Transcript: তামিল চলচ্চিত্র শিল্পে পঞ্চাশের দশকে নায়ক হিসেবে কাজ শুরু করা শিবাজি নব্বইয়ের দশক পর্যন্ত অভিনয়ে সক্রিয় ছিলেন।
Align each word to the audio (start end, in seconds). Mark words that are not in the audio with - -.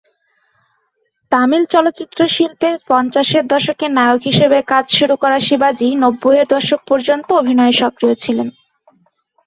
তামিল 1.31 1.63
চলচ্চিত্র 1.73 2.19
শিল্পে 2.27 2.69
পঞ্চাশের 2.89 3.43
দশকে 3.47 3.85
নায়ক 3.97 4.21
হিসেবে 4.29 4.57
কাজ 4.71 4.85
শুরু 4.97 5.15
করা 5.21 5.37
শিবাজি 5.47 5.87
নব্বইয়ের 6.03 6.47
দশক 6.53 6.79
পর্যন্ত 6.89 7.27
অভিনয়ে 7.41 7.79
সক্রিয় 7.81 8.15
ছিলেন। 8.23 8.47